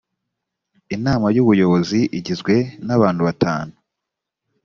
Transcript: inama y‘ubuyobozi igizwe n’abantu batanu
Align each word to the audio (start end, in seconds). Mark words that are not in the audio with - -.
inama 0.95 1.27
y‘ubuyobozi 1.35 1.99
igizwe 2.17 2.55
n’abantu 2.85 3.21
batanu 3.27 3.73